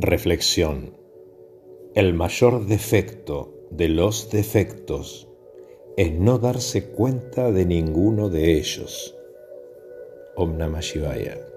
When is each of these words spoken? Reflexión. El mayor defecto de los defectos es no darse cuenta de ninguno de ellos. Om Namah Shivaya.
Reflexión. 0.00 0.96
El 1.96 2.14
mayor 2.14 2.66
defecto 2.66 3.66
de 3.72 3.88
los 3.88 4.30
defectos 4.30 5.28
es 5.96 6.12
no 6.12 6.38
darse 6.38 6.90
cuenta 6.90 7.50
de 7.50 7.66
ninguno 7.66 8.28
de 8.28 8.52
ellos. 8.58 9.16
Om 10.36 10.56
Namah 10.56 10.82
Shivaya. 10.82 11.44